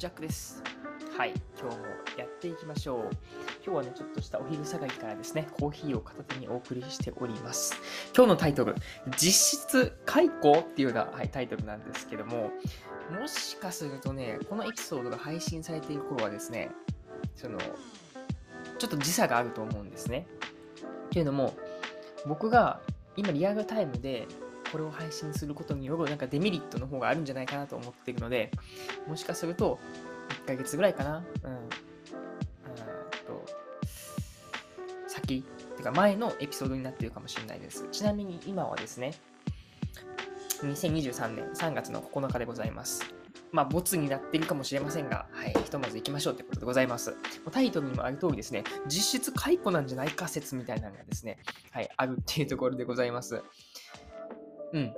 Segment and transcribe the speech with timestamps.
[0.00, 0.62] ジャックです。
[1.18, 1.84] はい、今日も
[2.16, 3.10] やっていきましょう。
[3.62, 7.74] 今日はね、ちょっとしたお昼下がりからですね、コーヒーを片手にお送りしております。
[8.16, 8.76] 今日のタイトル、
[9.18, 12.50] 実質解雇っていうような、はい、タイトルなんですけども、
[13.10, 16.70] もしかするとね、このエピソードが配信されている頃はですね、
[17.36, 17.58] その、
[18.78, 20.26] ちょっと時差があると思うんですね。
[21.10, 21.54] というのも、
[22.24, 22.80] 僕が
[23.16, 24.26] 今リアルタイムで
[24.70, 28.50] これを配信することによるなんかデメリットの方があるんじゃないかなと思っているので、
[29.08, 29.78] もしかすると
[30.44, 31.24] 1ヶ月ぐらいかな。
[31.44, 31.52] うん。
[31.52, 31.58] うん
[33.26, 33.44] と、
[35.08, 35.42] 先、
[35.76, 37.88] てか前のエピソードになっているかもしれないです。
[37.90, 39.14] ちなみに今はですね、
[40.62, 43.02] 2023年3月の9日でございます。
[43.52, 47.16] まあ、ボツになっているかもしれませんが、はい、ひとまず行きましょうということでございます。
[47.50, 51.38] タイトルにもある通りですね、実質解雇なんじゃないか説みたいなのがですね、
[51.72, 53.42] はい、あるっていうところでございます。
[54.72, 54.94] うん。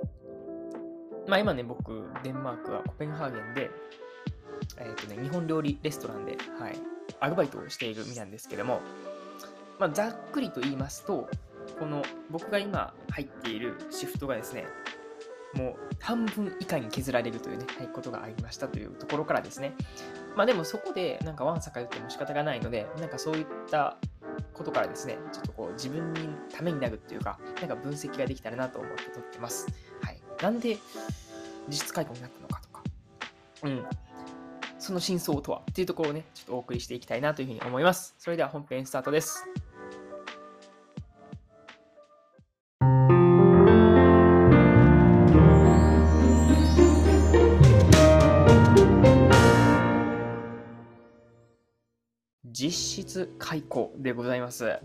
[1.27, 3.71] まあ今ね、僕、デンマークはコペンハーゲンで、
[4.77, 6.77] えっ、とね、日本料理レストランで、はい、
[7.19, 8.81] アルバイトをしている身なんですけども、
[9.79, 11.29] まあざっくりと言いますと、
[11.79, 14.65] この僕が今入っているシフトがですね、
[15.53, 19.73] もう半分以下に削られるというね、はい、ことがありましたというところからですね。
[20.35, 23.97] まあでもそこでなんかワンサか言っても仕方がないので、なんかそういった
[24.53, 29.67] ことからですね、ちょっとこう自分にためになるっていうか、なんか分析ができたらなと思って撮ってます。
[30.01, 30.21] はい。
[30.41, 30.77] なんで
[31.67, 32.83] 実質解雇になったのかとか、
[33.63, 33.85] うん。
[34.79, 38.15] その真相とはっていうところをね、ちょっとお送りしていきたいなというふうに思います。
[38.17, 39.45] それでは本編スタートです。
[52.73, 54.79] 質解雇でございます。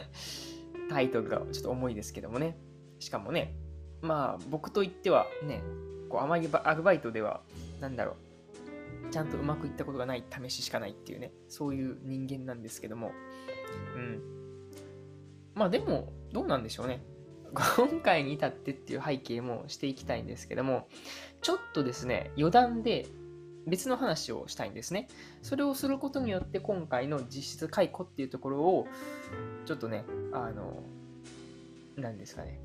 [0.90, 2.58] タイトルがちょっと重いですけどもね。
[2.98, 3.54] しかもね、
[4.02, 5.62] まあ僕といってはね、
[6.08, 7.42] こうあまりアルバイトでは、
[7.80, 8.16] なんだろ
[9.08, 13.12] う、ちゃんとうまくいったことがない試ししかないっていうね、そういう人間なんですけども。
[13.94, 14.22] うん。
[15.54, 17.02] まあでも、どうなんでしょうね。
[17.52, 20.88] 今回に至ってっていう背景もしていきたいんですけども、
[21.42, 23.06] ちょっとですね、余談で
[23.66, 25.08] 別の話をしたいんですね。
[25.42, 28.86] それをすることによって今回の実質解雇っていうところを
[29.66, 30.82] ちょっとね、あの、
[31.96, 32.60] 何ですかね、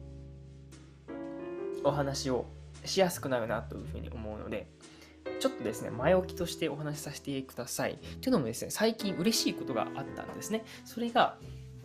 [1.83, 2.45] お話を
[2.85, 4.67] しやすくなるなというふうに思うので、
[5.39, 7.99] ちょっとですね、前置きとしてお話しさせてください。
[8.21, 10.63] というのもですね、最近嬉しいことがあったんですね。
[10.85, 11.37] それが、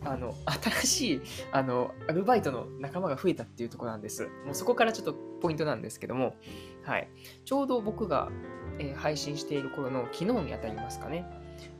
[0.03, 1.21] あの、新しい、
[1.51, 4.29] あの、アルバイトの仲間が増えたっていうところなんです。
[4.45, 6.35] もうそこからちょっとポイントなんですけども、
[6.83, 7.09] はい。
[7.45, 8.31] ちょうど僕が、
[8.81, 11.25] えー配信している頃の昨日にあたりますかね。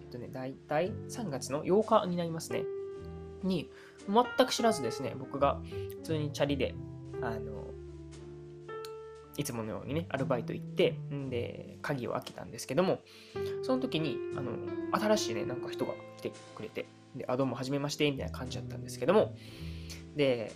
[0.01, 2.63] えっとね、だいたい3月の8日になりますね。
[3.43, 3.69] に、
[4.07, 5.59] 全く知らずですね、僕が
[5.97, 6.75] 普通にチャリで、
[7.21, 7.67] あの、
[9.37, 12.99] いつものようにね、アルバイト行って、んで、鍵を開けたんですけども、
[13.63, 14.51] その時に、あの、
[14.91, 16.85] 新しいね、なんか人が来てくれて、
[17.15, 19.33] で、あ、どうも、はじめまして、みたいな感じだったんですけども、
[20.15, 20.51] で、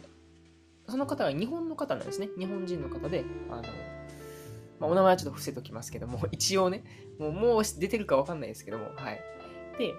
[0.87, 2.29] その方が日本の方なんですね。
[2.37, 3.63] 日本人の方で、あの、
[4.79, 6.83] まあ、お名前はちょっと伏せときますけども、 一応ね、
[7.19, 9.21] もうもう出てるかわかんないですけども、はい。
[9.77, 9.93] で、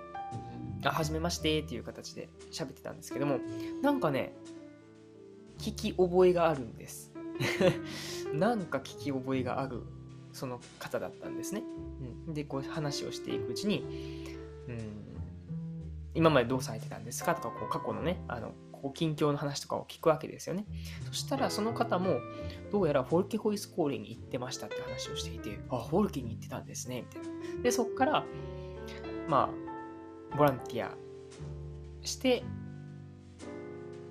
[0.85, 3.39] あ、はじめましてっていう形で喋ってたんですけども、
[3.83, 4.35] なんかね、
[5.59, 7.13] 聞き覚えがあるんです。
[8.35, 9.83] なんか聞き覚えがある、
[10.33, 11.63] その方だったんですね。
[12.27, 14.27] うん、で、こう話をしていくうちに、
[14.69, 14.79] うん、
[16.15, 17.35] 今までどうされてたんですか？
[17.35, 20.67] とか、こう過去のね、あの、こう近況の話とかを聞くわけですよね。
[21.07, 22.21] そしたらその方も、
[22.73, 27.63] どうやらフォルケホイスコーレに行ってましたって話をしていて、あ、フォルケに行ってたんですね、みたいな。
[27.63, 28.25] で、そっから、
[29.29, 29.51] ま
[30.33, 30.95] あ、ボランティア
[32.03, 32.45] して、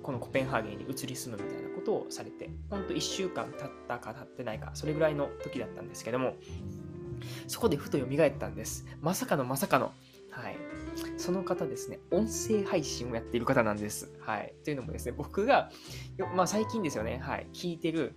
[0.02, 6.36] このコペンハーゲンに移り住むみたいなことをされて、ほんと1週間経ったか経ってないか、それぐらいの時だったんですけども、
[7.48, 8.86] そこでふと蘇ったんです。
[9.00, 9.92] まさかのまさかの、
[10.30, 10.56] はい。
[11.16, 14.12] その方ですね、音声配信をやっている方なんです。
[14.20, 14.54] はい。
[14.64, 15.70] というのもですね、僕が、
[16.34, 18.16] まあ最近ですよね、はい、聞いてる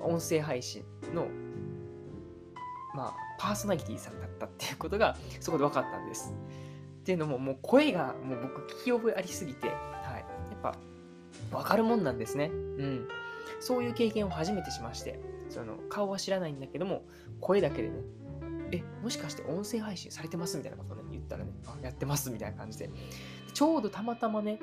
[0.00, 0.84] 音声配信
[1.14, 1.28] の、
[2.94, 6.34] まあ、パーソナリティさんだったっていうことが、そこで分かったんです。
[7.00, 9.76] っていうのも、もう声が、もう僕聞き覚えありすぎて、はい。
[10.50, 10.74] やっぱ、
[11.50, 12.50] 分かるもんなんですね。
[12.52, 13.08] うん。
[13.60, 17.04] そういう経験を初めてしまして、その顔は知らないんだけども、
[17.40, 18.02] 声だけでね、
[18.72, 21.52] え、もしかして音声配信されてますみたいなことね、ったらね、
[21.82, 22.90] やってますみたいな感じで。
[23.52, 24.58] ちょうどたまたまね、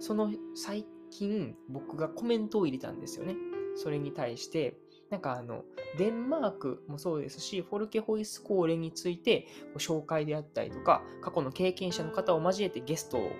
[0.00, 3.36] その最近僕がコメントを入れたんですよね。
[3.76, 4.76] それに対して、
[5.10, 5.64] なんかあの、
[5.98, 9.46] デンマークもそうですし、フォルケホイスコーレについて
[9.76, 13.30] 紹介であったりとか、過去の経験者の方を交えてゲストを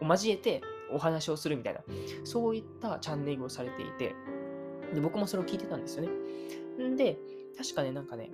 [0.00, 0.62] 交えて
[0.92, 1.80] お話をするみたいな、
[2.24, 4.14] そういったチャンネルをされていて、
[4.94, 6.02] で僕もそれを聞いてたんですよ
[6.78, 6.88] ね。
[6.88, 7.18] んで、
[7.56, 8.30] 確かね、なんかね、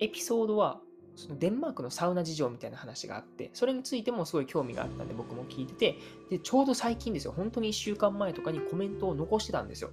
[0.00, 0.80] エピソードは、
[1.18, 5.98] そのデンマークのサウナ事情みたいな話があって、それについてもすごい興味があったんで僕も聞いてて、
[6.30, 9.90] で、ちょうど最近ですよ、本当に1週間前とかにコメントを残してたんですよ。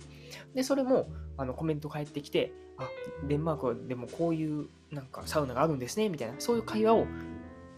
[0.54, 2.88] で、それもあのコメント返ってきて、あ、
[3.28, 7.08] デンマークでもこういうなんかサウナがあるんですね、みたいな、そういう会話を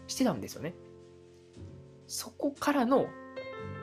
[0.08, 0.74] してたんですよね。
[2.06, 3.06] そこからの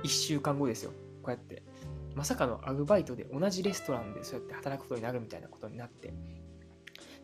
[0.04, 0.92] 1週間後ですよ、
[1.24, 1.64] こうやって。
[2.14, 6.14] まさかのアルバイトで同じレストランでそうやって働くことになるみたいなことになって。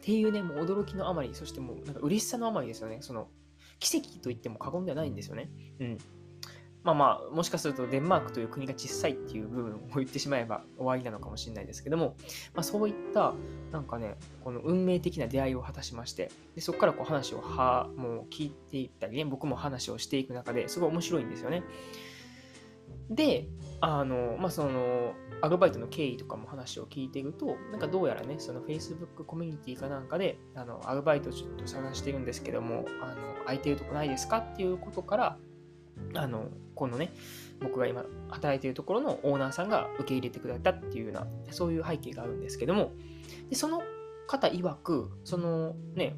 [0.02, 2.98] っていうね、もう驚きのあまり、そしてもうなんか嬉しさのあまりですよね。
[3.02, 3.28] その
[3.80, 5.52] 奇跡と言っても過言ではないんですよね。
[5.80, 5.98] うん。
[6.84, 12.16] まあまあ、もしかするとデンマークという国が小さいっていう部分を言ってしまえば終わりなのかもしれないですけども、
[12.56, 13.36] まあ、そういった
[13.72, 21.62] なんかね、この運命的な出会いを果たしまして、でそこからこう話をはもう聞いていったりね、僕も話をしていく中ですごい面白いんですよね。
[23.10, 23.48] で、
[23.82, 33.16] あの、まあ、その、アルバイトの経緯とかも話を聞いていると、なんかどうやらね、その Facebook コミュニティかなんかで、あの、アルバイトちょっと探してるんですけども、あの、
[33.46, 35.38] 空いてるとこないですかっていうことから、
[36.14, 37.12] あの、このね、
[37.62, 42.92] 僕が今働いているところのオーナーさんが受け入れてくれたっていうような、そういう背景があるんですけども、
[43.50, 43.84] でその
[44.28, 46.16] 方曰く、そのね、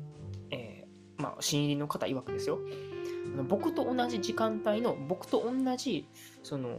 [0.51, 2.59] えー、まあ、新入りの方曰くですよ、
[3.47, 6.07] 僕と同じ時間帯の僕と同じ
[6.43, 6.77] その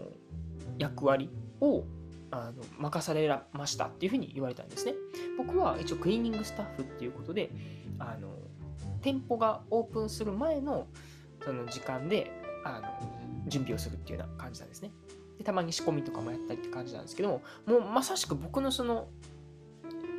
[0.79, 1.31] 役割
[1.61, 1.85] を
[2.31, 4.95] あの任されましたっていうふうに言われたんですね。
[5.39, 7.51] 僕は一応クリーニングスタッフっていうことで
[7.99, 8.29] あの
[9.01, 10.87] 店舗がオープンする前の
[11.45, 12.31] その時間で
[12.65, 12.89] あの
[13.47, 14.91] 準備をするっていうような感じなんですね。
[15.39, 19.09] でたまに仕込みとかもやったりって感じなんですけどももうまさしく僕のその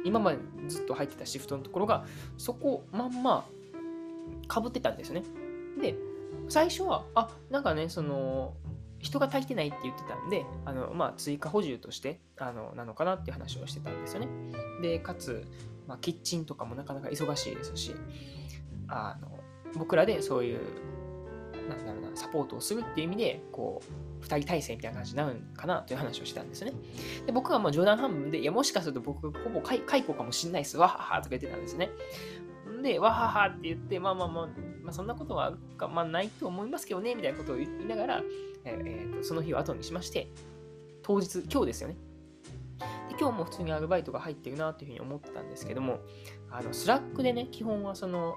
[0.03, 0.37] 今まで
[0.67, 2.05] ずっと入ってたシフトのところが
[2.37, 3.45] そこまんま
[4.47, 5.23] かぶってたんですね。
[5.81, 5.95] で
[6.49, 8.55] 最初は、あ、なんかね、その、
[8.99, 14.27] 人が足りてないって言ってたんで、あの、まあ、追加補充として、あの、なのかなっていう話をしてたんですよね。
[14.81, 15.45] で、かつ、
[15.87, 17.95] まあ、キッチンとかもなかなか忙しいですし、
[18.87, 19.39] あの、
[19.75, 20.59] 僕らでそういう、
[21.69, 23.81] なんだろうな、サポートをするっていう意味で、こ
[24.21, 26.73] う、2人体制みたいな感じになるんかなという話をしてたんですよね。
[27.27, 31.91] で、僕はもう冗談半分で、いや、もしかすると僕、ほぼ解雇かもしんないっす、わははとか言ってたんですね。
[32.81, 34.49] で、わははって言って、まあまあまあ、
[34.85, 38.23] まあ、そんなことはか、まあ、ないと思いますけどね、みたいなことを言いながら、
[38.63, 40.27] えー、えー、とその日を後にしまして、
[41.01, 41.97] 当日、今日ですよね。
[43.09, 45.99] で今日も普通にアルバイトが入ってるなというふうに思ってたんですけども、
[46.51, 48.35] あの Slack でね、基本はその、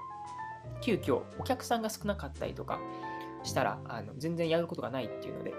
[0.80, 2.80] 急遽お客さんが少なかったりとか
[3.42, 5.54] したら、あの全然やることがないっていうので、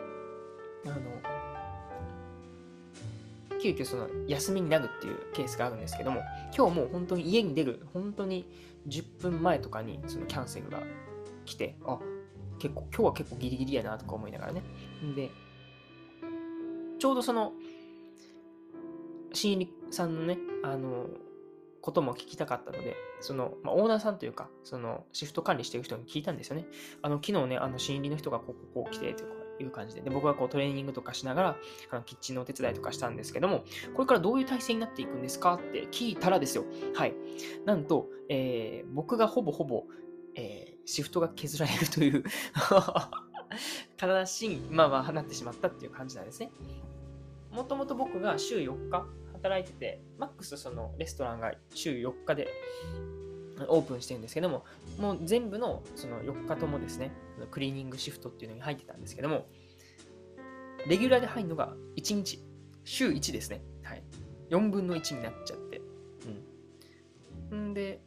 [0.85, 0.95] あの、
[3.62, 6.21] 急遽その休みになるっていうケースがあるんですけども、
[6.56, 8.50] 今日もう本当に家に出る、本当に
[8.87, 10.81] 10分前とかにそのキャンセルが
[11.45, 11.99] 来て、あ、
[12.59, 14.61] 結構、今日は結構ギリギリやなとか思いながらね。
[15.15, 15.31] で、
[16.99, 17.53] ちょうどその、
[19.33, 21.07] 新入りさんのね、あの、
[21.81, 26.65] ことも聞きたかったので、その、まあ、オーナーさんというか、その、シフト管理してる人に聞いたんですよね。
[27.01, 29.29] あの、昨日ね、あの、新入りの人がここ、こう来て、とか
[29.63, 31.57] いう感じで、で、僕はこうトレーニングとかしながら、
[31.92, 33.63] あのキッチンのお手伝いとかしたんですけども、
[33.95, 36.66] これからどういう体制になっていくんですかって聞いたらですよ。
[36.95, 37.13] はい。
[37.66, 39.83] なんと、えー、僕がほぼほぼ、
[40.35, 42.23] えー、シフトが削られるという
[43.97, 46.51] 正しい、まあまあ、なってしまったっていう感じなんですね。
[47.51, 52.47] もともと僕が週4日働いてて、マックスそのレストランが週4日で
[53.68, 54.66] オープンしてるんですけども、
[54.99, 57.11] もう全部のその4日ともですね、
[57.51, 59.47] クリーニングシフトっていうのに入ってたんですけども、
[60.87, 62.44] レギュラーで入るのが1日、
[62.83, 63.61] 週1ですね。
[63.83, 64.04] はい。
[64.49, 65.81] 4分の1になっちゃって。
[67.51, 67.69] うん。
[67.71, 68.01] んで、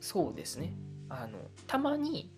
[0.00, 0.74] そうですね。
[1.08, 2.32] あの、たまに、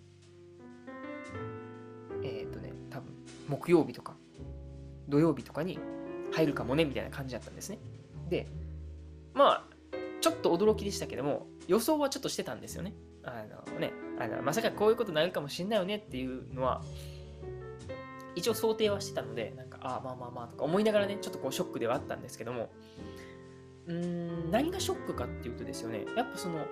[2.22, 3.12] えっ、ー、とね、多分
[3.48, 4.16] 木曜日とか、
[5.08, 5.78] 土曜日とかに
[6.32, 7.78] 入るかもね、みたいな感じだったんですね。
[8.30, 8.46] で、
[9.34, 9.64] まあ、
[10.20, 12.94] ちょっと驚きでしたけども、予想はちょっとしてたんですよね。
[13.22, 16.82] あのね、あのまさかこういうことになるかもしんないよねっていうのは、
[18.34, 22.70] 一応想定はしてたので、なんか、ああ、まあまあまあとか思いながらね、ちょっとこうショックではあったんですけども、
[23.86, 26.66] うーん、何がショックかっていうとですよね、やっぱその、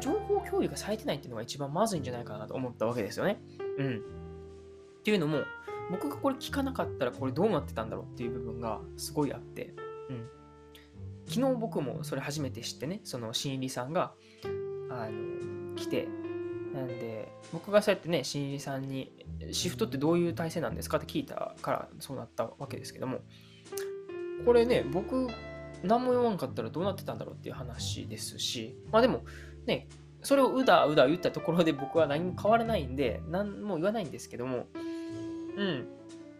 [0.00, 3.40] 情報共有がされてないっていうのが一番まずいんじゃないかなと思ったわけですよね。
[3.78, 3.96] うん。
[3.96, 5.40] っていうのも、
[5.90, 9.74] 僕がこれ聞かなかったらこれどうなってたんだろうっていう部分がすごいあって、
[10.10, 10.28] うん。
[11.28, 14.12] 昨日僕もそれ初めて知ってね、その新入りさんが、
[14.90, 16.08] あの、来て、
[16.74, 19.12] なんで、僕がそうやってね、新入りさんに、
[19.52, 23.20] シフトってどういう体制なんですかって聞いたからそうなったわけですけども、
[24.44, 25.28] これね、僕、
[25.82, 29.24] 何も言わんかったらどうなってたんだろうっていう話ですし、まあでも、
[29.66, 29.88] ね、
[30.22, 34.66] それをうだうだ言ったところで 僕は何も変わらないんで、何も言わないんですけども、
[35.56, 35.86] うん。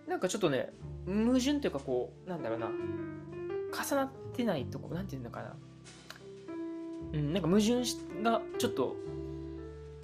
[0.06, 0.72] なんかちょっとね、
[1.06, 5.56] 矛盾というかこう、なんだろうな、重なってないとこ、なんていうのかな。
[7.12, 7.82] うん、なんか矛盾
[8.22, 8.96] がちょっと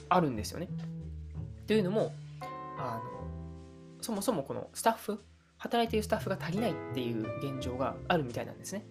[0.09, 0.69] あるんですよね。
[1.67, 2.13] というのも、
[2.79, 3.03] あの、
[4.01, 5.23] そもそもこのスタッフ、
[5.59, 8.85] 働いているスタッフが足りないっていう現状があるみたいなんですね。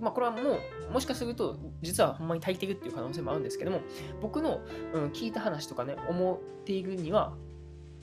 [0.00, 0.40] まあ、これはも
[0.88, 3.80] う、もしかすると、実はほんまに足りているっていう可能性もあるんですけども、
[4.20, 4.60] 僕の、
[4.94, 7.34] うん、聞いた話とかね、思っているには、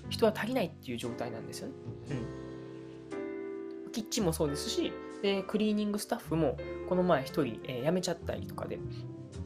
[0.09, 1.73] 人は足りないっていう状態なんですよね。
[2.11, 3.91] うん。
[3.91, 6.57] キッチンもそうですし、でクリーニングスタッフも
[6.87, 8.79] この前1人、えー、辞めちゃったりとかで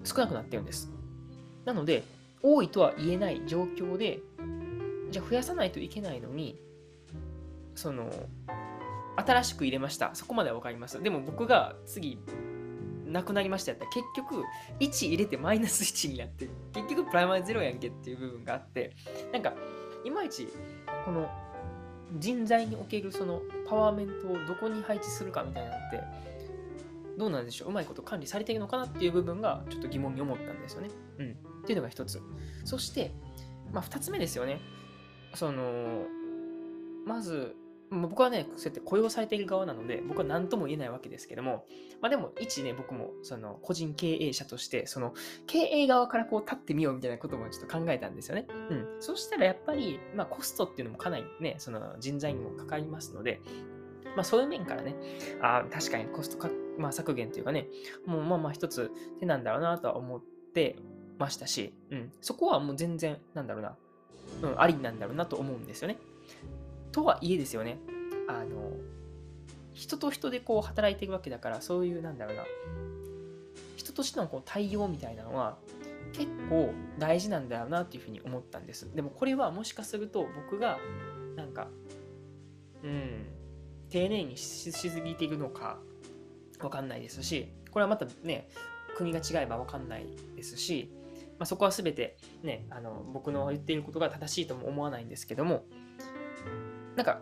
[0.03, 0.91] 少なくなってるんです。
[1.65, 2.03] なので、
[2.41, 4.19] 多いとは言えない状況で、
[5.11, 6.59] じゃあ増やさないといけないのに、
[7.75, 8.09] その、
[9.15, 10.15] 新しく入れました。
[10.15, 11.01] そこまでは分かります。
[11.01, 12.17] でも僕が次、
[13.11, 14.43] なくなりましたやったら結局
[14.79, 18.95] 1入れてマイナス1になって結局プライマーゼロやんけっていう部分があって
[19.33, 19.53] なんか
[20.05, 20.47] いまいち
[21.03, 21.29] この
[22.19, 26.03] 人材におけるそのパワーメントをどこに配置するかみたいなのって
[27.17, 27.69] どうなんでしょう？
[27.69, 30.89] うまいこと管理されているのかなっていう部分がちょっと疑問に思ったんですよね。
[31.19, 31.31] うん。
[31.31, 32.21] っていうのが一つ。
[32.65, 33.11] そして、
[33.71, 34.59] まあ二つ目ですよね。
[35.35, 36.05] その、
[37.05, 37.55] まず、
[37.91, 41.65] 僕はね、そうやって雇用されている側なので、僕は何とも言えないわけですけども、
[42.01, 45.13] まあでも、一ね、僕も、その、個人経営者として、その、
[45.45, 48.47] 経営側からこう立ってみようみたいなこともちょっと考えたんですよね。
[48.69, 48.87] うん。
[49.01, 53.41] そしたらやっぱり、まあコストっていうのもかなりね、その人材にもかかりますので、
[54.15, 54.95] まあそういう面からね、
[55.41, 57.67] あ確かにコストか、まあ、削減というかね、
[58.05, 60.21] もうまあまあ一つ手なんだろうなとは思っ
[60.53, 60.77] て
[61.17, 63.75] ましたし、うん、そこはもう全然、なんだろうな、
[64.43, 65.97] うん、ありなんだろうなと思うんですよね。
[66.91, 67.77] とはいえですよね、
[68.27, 68.71] あの、
[69.73, 72.43] 人と人でこう働いていくわけだから、そういう、なんだろうな、
[73.75, 75.57] 人としてのこう対応みたいなのは、
[76.13, 78.93] 結構大事なんだよなっていうふうに思ったんです。
[78.93, 80.77] でもこれはもしかすると僕が、
[81.35, 81.67] なんか、
[82.83, 83.25] うん、
[83.89, 85.79] 丁寧にしすぎているのか、
[86.59, 88.49] わかんないですし、これはまたね、
[88.95, 90.05] 国が違えばわかんない
[90.35, 90.91] ですし、
[91.39, 95.65] まあ、そこは全てね、あの僕の言っていることが正しいとも思わないんですけども、
[96.95, 97.19] なんか、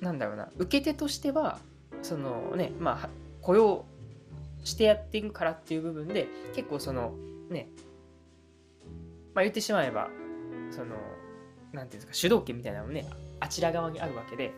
[0.00, 1.58] なんだろうな、受け手としては、
[2.02, 3.08] そのね、まあ、
[3.40, 3.84] 雇用
[4.64, 7.14] してやっていくからっていう部分で、結構その、
[7.50, 7.68] ね、
[9.34, 10.08] まあ、言ってしまえば、
[10.70, 10.96] その、
[11.72, 13.06] なんていうんですか、主導権みたいなのもね、
[13.40, 14.52] あちら側にあるわけで、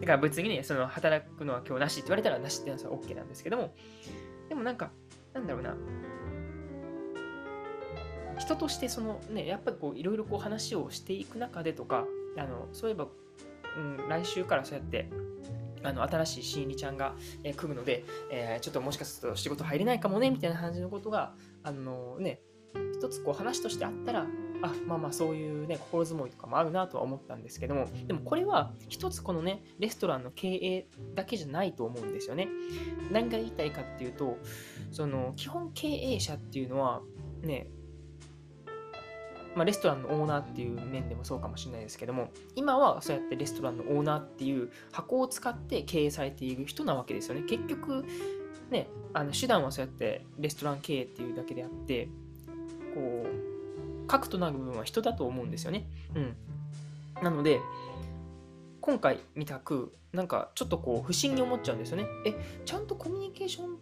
[0.00, 3.74] だから別にね、その働くのは今日なしって言われたらなしっていうのは OK なんですけども、
[4.48, 4.90] でもなんか、
[5.34, 5.74] なんだろうな、
[8.38, 12.06] 人としてそのね、やっぱりこういろいろこう話をしていく中でとか、
[12.36, 13.06] あのそういえば、
[13.76, 15.08] うん、来週からそうやって
[15.82, 22.40] あの新しい新入りちゃんが、えー、来るので、えー、ちょっともしかすると仕事入れないかもねみたいな感じのことが、あのね、
[22.94, 24.26] 一つこう話としてあったら、
[24.62, 32.48] あまあまあそういうね心づもりとかもあるなとは思ったんですけどもでもこれは一つこのねレストランの経営だけじゃないと思うんですよね。
[33.12, 34.36] 何が言いたいかっていうと
[34.90, 37.02] その基本経営者っていうのは
[37.42, 37.68] ね
[39.54, 48.04] まあ、レストランのオーナーっていう面でもそうかもしれないですけども今はそうやってレストランのオーナーっていう箱を使って経営されている人なわけですよね結局
[48.70, 52.08] ねあの手段はそうやってレストラン経営っていうだけであって
[52.94, 53.58] こう
[54.08, 55.86] 核となる部分は人だと思うんですよね。
[56.16, 56.36] うん。
[57.22, 57.60] なので、
[58.80, 62.06] 今回見たく、なんかちょっとこう不審に思っちゃうんですよね。
[62.24, 63.76] え、ちゃんとコミュニケーション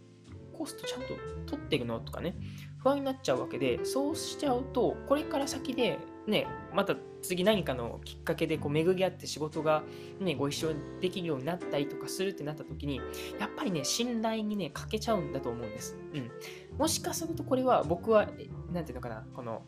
[0.57, 1.09] コストちゃんと
[1.47, 2.37] 取ってるのとかね、
[2.79, 9.83] 不安になっちゃうわけで、そうしちゃうと、これから先で、ね、また次何かのきっかけでこう巡り合って仕事が、
[10.21, 13.01] ね、ご一緒できるようになったりとかするってなった時に、
[13.39, 15.97] やっぱりね、信頼にね、欠けちゃうんだと思うんです。
[16.15, 16.31] うん。
[16.79, 18.27] もしかするとこれは僕は、
[18.73, 19.63] なんていうのかな、この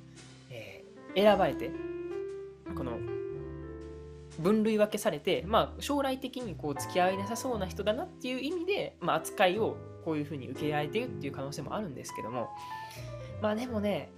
[0.50, 1.70] え、選ばれて、
[2.76, 2.98] この
[4.38, 9.76] 分類分けされて、まあ、将来的にこう付き合いなさそうな人だなっていう意味で、まあ、扱いを
[10.08, 12.48] こういうふうに受け入れられてるっていう可能性もあるんですけども、
[13.42, 14.08] まあでもね、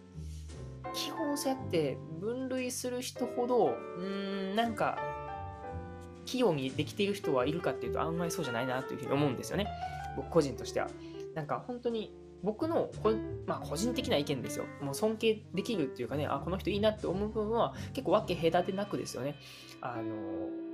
[0.95, 4.99] 基本そうやって分類する人ほど、うん、なんか、
[6.27, 9.67] 器用にできている人はいるかっていうと、あんまりそうじゃないなというふうに思うんですよね。
[10.15, 10.89] 僕個人としては。
[11.35, 13.13] なんか本当に僕のこ、
[13.47, 14.67] まあ、個人的な意見ですよ。
[14.81, 19.35] もう尊敬できるっていうかね、あ、この人いいなって思う部分は結構分け隔てなくですよね。
[19.81, 20.15] あの、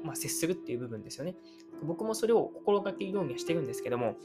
[0.04, 1.36] まあ、接するっていう部分ですよね。
[1.82, 4.16] 僕もそれを心がけるようにはしてるんですけども、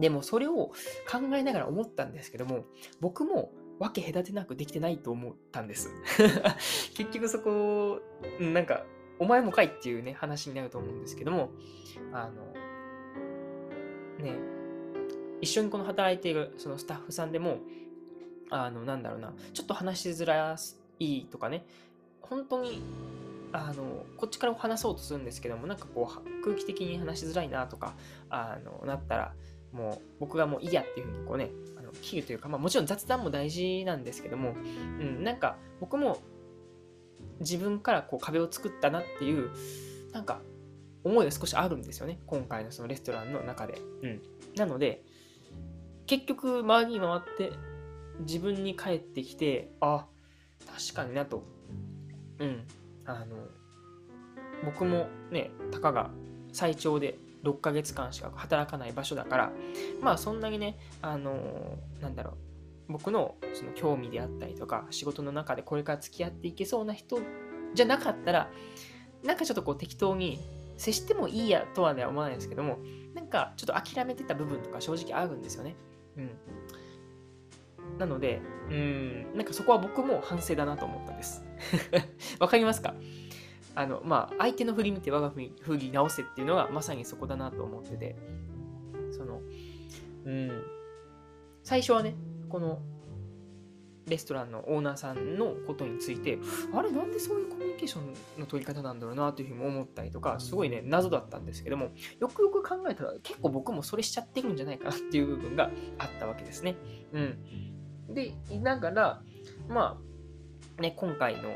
[0.00, 0.72] でもそれを
[1.08, 2.64] 考えながら思ったんですけども、
[3.00, 5.90] 僕も分け隔てなくできてないと思ったんです。
[6.94, 8.00] 結局そこ、
[8.38, 8.84] なんか、
[9.18, 11.50] お前もかいっていうね、話になると思うんですけども、
[12.12, 12.52] あの、
[14.22, 14.34] ね、
[15.40, 17.58] 一緒にこの働いているそのスタッフさんでも、
[18.50, 20.56] あの、なんだろうな、ちょっと話しづら
[20.98, 21.64] いとかね、
[22.22, 22.82] 本当に、
[23.52, 27.94] あの、こっちから話そうとするんですけども、なんかこう、空気的に話しづらいなとか、
[28.28, 29.34] あの、なったら、
[29.72, 36.20] もう僕がもういいやっていうふうにこうね、あの切るというか、まあもちろん雑談も大事なんですけども、うん、なんか僕も
[37.40, 39.50] 自分からこう壁を作ったなっていう、
[40.12, 40.40] なんか
[41.04, 42.18] 思いが少しあるんですよね。
[42.26, 43.78] 今回のそのレストランの中で。
[44.02, 44.22] うん。
[44.56, 45.02] なので、
[46.06, 47.52] 結局周りに回って
[48.20, 50.06] 自分に帰ってきて、あ、
[50.66, 51.44] 確かになと。
[52.38, 52.66] うん。
[53.06, 53.36] あの、
[54.64, 56.10] 僕もね、たかが
[56.52, 59.52] 最長で6ヶ月間しか働かない場所だから、
[60.00, 62.32] まあそんなにね、あのなんだろ
[62.88, 67.18] う、僕のその興味であったりとか、仕事の中でこれから付き合っていけそうな人
[67.74, 68.50] じゃなかったら、
[69.22, 70.38] なんかちょっとこう適当に
[70.76, 72.78] 接してもいいやとはね思わないですけども、
[73.14, 75.76] なんかちょっと諦めてた部分とか正直あるんですよね。
[76.16, 76.30] うん。
[77.98, 81.44] なので、うん、なんかそこは僕も反省だなと思ったんです。
[82.38, 82.94] わかりますか？
[83.74, 88.16] あの、まあ、相手の振り見て我が振り直せっていうのがまさにそこだなと思ってて、
[89.12, 89.40] その、
[90.24, 90.62] うん、
[91.62, 92.14] 最初はね、
[92.48, 92.80] この
[94.10, 96.38] レストランのオーナーさんのことについて、
[96.74, 106.76] あれ、なんでそういうコミュニケーションの取り方なんだろうなというふうに思ったりとか、すごいね、謎だったんですけども、よくよく考えたら、結構僕もそれしちゃってるんじゃないかなっていう部分があったわけですね。
[107.12, 108.14] うん。
[108.14, 109.22] で、いながら、
[109.68, 110.00] ま
[110.78, 111.50] あ、ね、今回の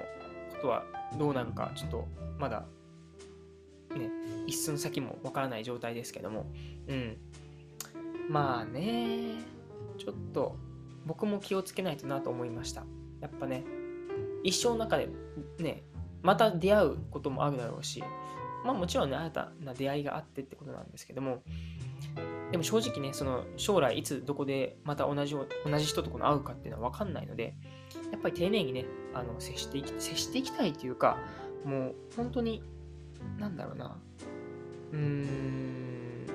[0.53, 0.85] ことは
[1.19, 2.65] どうなるか、ちょっとまだ、
[3.91, 4.11] ね、
[4.47, 6.47] 一寸先もわからない状態ですけども、
[6.89, 7.17] うん。
[8.29, 9.43] まあね、
[9.99, 10.57] ちょっと
[11.07, 12.85] 僕も気をつけないとなと思いました。
[13.21, 13.65] やっぱね、
[14.43, 15.09] 一生の中で
[15.59, 15.83] ね、
[16.23, 18.03] また出会うこともあるだろうし、
[18.65, 21.43] まあもちろんね、新たな出会いがあってってことなんですけども、
[22.51, 27.57] でも正直ね、その将来いつどこでまた同じ同じ人とこの会うかっていうのは分かんないので、
[28.15, 31.19] やっぱり丁寧にね、あの接していき接していきたいというか、
[31.65, 32.63] もう本当に、
[33.41, 33.99] なんだろうな、
[34.93, 36.27] うーん、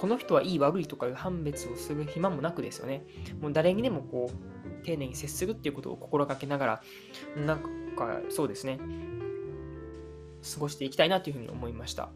[0.00, 3.04] この人はいい悪いとかいう判別をする暇もなくですよね。
[3.42, 6.82] もう誰にでもこう、丁寧に接するっていうことを心がけながら、
[7.36, 7.58] なん
[7.94, 8.78] かそうですね、
[10.54, 12.08] 過ごしていきたいなというふうに思いました。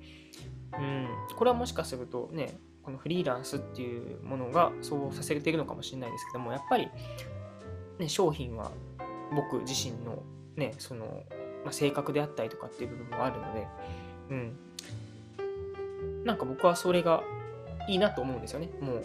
[0.79, 6.89] うん、これはもしかするとね、このフリーランスっていうものがそうさせているのかもしれないですけども、やっぱり、
[7.99, 8.71] ね、商品は
[9.35, 10.23] 僕自身の
[10.57, 11.25] ね、その、
[11.65, 13.67] まあ、性格であったりとかっていう部分もあるので、
[14.31, 16.25] うん。
[16.25, 17.23] なんか僕はそれが
[17.89, 18.71] いいなと思うんですよね。
[18.81, 19.05] もう、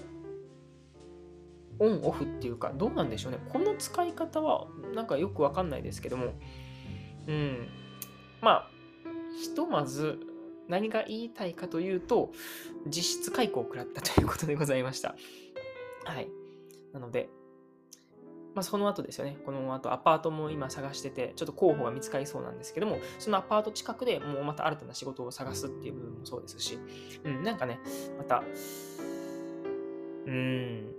[1.80, 3.40] オンオフっていうか、どうなんでしょうね。
[3.50, 6.34] この使い方は、なんかよくわかんないですけども、
[7.28, 7.68] うん。
[8.42, 8.70] まあ、
[9.40, 10.20] ひとまず、
[10.68, 12.32] 何が言いたいかというと、
[12.88, 15.16] 実質解雇を食らったということでございました。
[16.06, 16.30] はい。
[16.94, 17.30] なので、
[18.54, 19.38] まあ、その後ですよね。
[19.46, 26.78] この後アパートも今探してて、ちょっと候補が見つかりそうなんですけども、そのアパート近くでもうまた新たな仕事を探すっていう部分もそうですし、
[27.24, 27.80] うん、なんかね、
[28.18, 28.44] また、
[30.26, 30.94] うーん、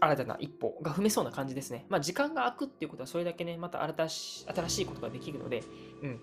[0.00, 1.86] 新たな一歩が踏めそうな感じですね。
[1.88, 5.64] まあ、時間が空くっていうことはそれだけね、また新し新しいことができるので、
[6.02, 6.20] うん。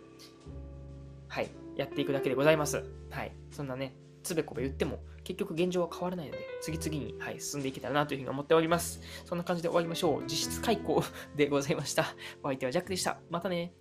[1.28, 1.50] はい。
[1.76, 2.84] やっていくだけでございます。
[3.10, 3.36] はい。
[3.52, 9.02] そんなね、つべこべ言っても、結局現状は変わらないので、次々に、はい、進んでいけたらなというふうに思っております。
[9.26, 10.24] そんな感じで終わりましょう。
[10.24, 11.04] 実質解雇
[11.36, 12.06] でございました。
[12.44, 13.20] お相手はジャックでした。
[13.30, 13.74] またね。